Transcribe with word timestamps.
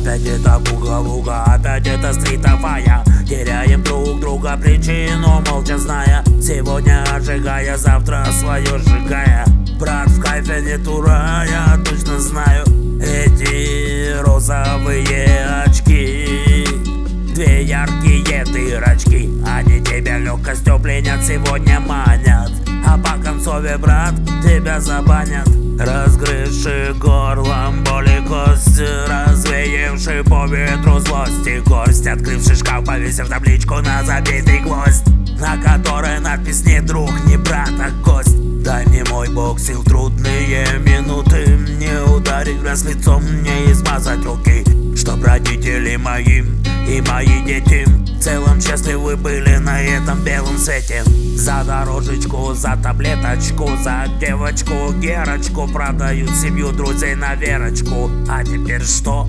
Опять 0.00 0.26
это 0.26 0.58
буга-буга, 0.58 1.44
опять 1.44 1.86
это 1.86 2.14
стритовая 2.14 3.04
Теряем 3.28 3.82
друг 3.82 4.18
друга 4.18 4.56
причину, 4.56 5.42
молча 5.46 5.76
зная. 5.76 6.24
Сегодня 6.40 7.04
отжигая, 7.14 7.76
завтра 7.76 8.24
свое 8.32 8.78
сжигая. 8.78 9.44
Брат 9.78 10.08
в 10.08 10.20
кайфе 10.20 10.62
не 10.62 10.78
тура, 10.82 11.44
я 11.46 11.78
точно 11.84 12.18
знаю. 12.18 12.64
Эти 13.02 14.18
розовые 14.22 15.46
очки 15.66 16.66
Две 17.34 17.62
яркие 17.62 18.44
дырочки. 18.44 19.30
Они 19.46 19.80
тебя 19.80 20.18
легкостью 20.18 20.78
пленят, 20.78 21.22
сегодня 21.22 21.78
манят. 21.78 22.50
А 22.86 22.96
по 22.96 23.22
концове, 23.22 23.76
брат, 23.76 24.14
тебя 24.42 24.80
забанят. 24.80 25.48
Разгрызши 25.78 26.94
горлом 26.98 27.82
боли 27.84 28.22
кость 28.28 28.82
Развеявши 30.20 30.24
по 30.24 30.46
ветру 30.46 30.98
злости. 31.00 31.62
Гость 31.66 32.06
Открывший 32.06 32.56
шкаф, 32.56 32.84
повесив 32.84 33.28
табличку 33.28 33.74
на 33.76 34.02
забитый 34.04 34.60
гвоздь 34.60 35.06
На 35.40 35.56
которой 35.56 36.20
надпись 36.20 36.64
не 36.64 36.80
друг, 36.80 37.10
не 37.26 37.36
брат, 37.36 37.70
а 37.80 37.90
гость 38.04 38.62
Дай 38.62 38.86
мне 38.86 39.04
мой 39.10 39.28
бог 39.28 39.58
сил 39.58 39.82
трудные 39.82 40.66
минуты 40.80 41.46
Не 41.78 42.02
ударить 42.10 42.62
раз 42.62 42.84
лицом, 42.84 43.22
не 43.42 43.72
измазать 43.72 44.24
руки 44.24 44.64
Чтоб 44.96 45.24
родители 45.24 45.96
мои 45.96 46.42
и 46.88 47.00
мои 47.02 47.44
дети 47.44 47.86
В 47.86 48.20
целом 48.20 48.60
счастливы 48.60 49.16
были 49.16 49.56
на 49.58 49.80
этом 49.80 50.24
белом 50.24 50.58
свете. 50.58 51.04
За 51.36 51.62
дорожечку, 51.64 52.52
за 52.52 52.76
таблеточку, 52.82 53.70
за 53.82 54.06
девочку 54.18 54.92
Герочку 55.00 55.68
Продают 55.68 56.30
семью 56.30 56.72
друзей 56.72 57.14
на 57.14 57.34
верочку. 57.34 58.10
А 58.28 58.42
теперь 58.42 58.82
что? 58.82 59.28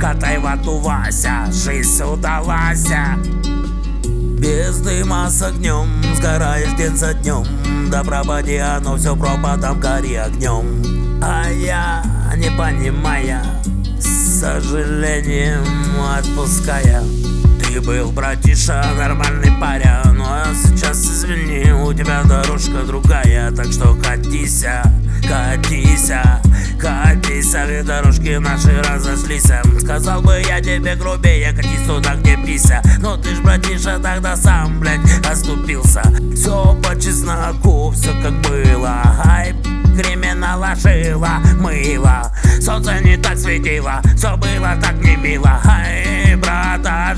Катай 0.00 0.38
вату 0.38 0.78
Вася, 0.78 1.46
жизнь 1.52 2.02
удалась 2.02 2.86
без 4.38 4.78
дыма 4.78 5.28
с 5.30 5.42
огнем, 5.42 5.88
сгораешь 6.14 6.72
день 6.76 6.96
за 6.96 7.14
днем. 7.14 7.44
Да 7.90 8.04
пропади 8.04 8.56
оно 8.56 8.96
все 8.96 9.16
пропадом, 9.16 9.80
гори 9.80 10.14
огнем. 10.14 10.82
А 11.22 11.48
я, 11.50 12.04
не 12.36 12.50
понимая, 12.50 13.42
сожалением 14.00 15.64
отпуская. 16.16 17.02
Ты 17.60 17.80
был, 17.80 18.12
братиша, 18.12 18.82
нормальный 18.96 19.52
паря 19.60 20.02
Ну 20.14 20.24
а 20.24 20.46
сейчас, 20.54 20.98
извини, 21.04 21.72
у 21.72 21.92
тебя 21.92 22.22
дорожка 22.22 22.84
другая. 22.86 23.50
Так 23.50 23.72
что 23.72 23.96
катися, 23.96 24.82
катися, 25.28 26.40
катися 26.80 27.27
Ведь 27.38 27.84
дорожки 27.86 28.36
наши 28.38 28.82
разошлись 28.82 29.52
Сказал 29.80 30.22
бы 30.22 30.42
я 30.48 30.60
тебе 30.60 30.96
грубее, 30.96 31.52
катись 31.52 31.86
туда, 31.86 32.16
где 32.16 32.36
пися 32.36 32.82
Но 32.98 33.16
ты 33.16 33.32
ж, 33.32 33.38
братиша, 33.40 34.00
тогда 34.00 34.36
сам, 34.36 34.80
блядь, 34.80 34.98
оступился. 35.24 36.02
Все 36.34 36.76
по 36.82 37.00
чесноку, 37.00 37.92
все 37.92 38.10
как 38.20 38.32
было. 38.40 39.02
Ай, 39.24 39.54
криминала 39.96 40.74
жила, 40.74 41.38
мыло. 41.60 42.32
Солнце 42.60 42.98
не 43.04 43.16
так 43.16 43.38
светило, 43.38 44.02
все 44.16 44.36
было 44.36 44.76
так 44.82 44.94
не 45.00 45.14
мило. 45.14 45.60
Ай, 45.64 46.34
брата, 46.34 47.14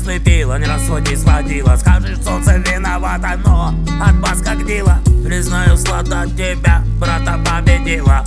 слепило, 0.00 0.58
не 0.58 0.66
раз 0.66 0.84
сводить 0.86 1.20
сводила 1.20 1.76
Скажешь, 1.76 2.18
солнце 2.22 2.56
виновато, 2.56 3.38
но 3.44 3.74
от 4.00 4.14
вас 4.16 4.40
как 4.42 4.66
дело 4.66 5.00
Признаю, 5.24 5.76
слада 5.76 6.26
тебя, 6.36 6.82
брата, 6.98 7.38
победила. 7.44 8.24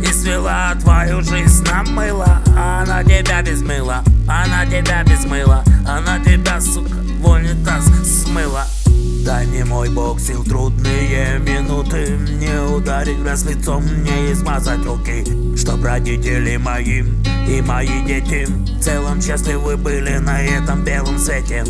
И 0.00 0.12
свела 0.12 0.72
твою 0.80 1.22
жизнь 1.22 1.64
на 1.64 1.82
мыло. 1.82 2.40
Она 2.56 3.02
тебя 3.02 3.42
без 3.42 3.62
мыла, 3.62 4.04
она 4.28 4.64
тебя 4.64 5.02
без 5.02 5.24
мыла. 5.24 5.64
Она 5.88 6.18
тебя, 6.20 6.60
сука, 6.60 6.94
в 7.20 7.26
унитаз 7.26 7.86
смыла. 8.04 8.64
Дай 9.24 9.46
мне 9.46 9.64
мой 9.64 9.90
бог 9.90 10.20
сил 10.20 10.44
трудные 10.44 11.38
минуты 11.40 12.16
Не 12.38 12.58
ударить 12.74 13.22
раз 13.24 13.44
лицом, 13.44 13.84
не 14.02 14.32
измазать 14.32 14.84
руки. 14.84 15.24
Чтоб 15.56 15.82
родители 15.82 16.56
мои 16.58 17.02
и 17.48 17.62
мои 17.62 18.02
дети 18.06 18.46
В 18.46 18.80
целом 18.80 19.20
счастливы 19.20 19.76
были 19.76 20.18
на 20.18 20.42
этом 20.42 20.84
белом 20.84 21.18
свете 21.18 21.64